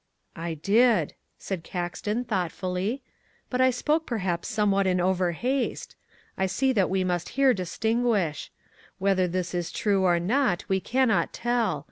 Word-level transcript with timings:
"I 0.35 0.55
did," 0.55 1.13
said 1.37 1.63
Caxton 1.63 2.23
thoughtfully, 2.25 3.03
"but 3.51 3.61
I 3.61 3.69
spoke 3.69 4.07
perhaps 4.07 4.47
somewhat 4.47 4.87
in 4.87 4.99
overhaste. 4.99 5.95
I 6.39 6.47
see 6.47 6.73
that 6.73 6.89
we 6.89 7.03
must 7.03 7.29
here 7.37 7.53
distinguish. 7.53 8.51
Whether 8.97 9.27
this 9.27 9.53
is 9.53 9.71
true 9.71 10.01
or 10.03 10.19
not 10.19 10.65
we 10.67 10.79
cannot 10.79 11.33
tell. 11.33 11.79